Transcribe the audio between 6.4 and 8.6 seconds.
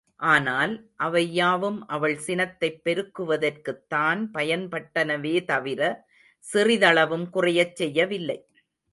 சிறிதளவும் குறையச் செய்யவில்லை.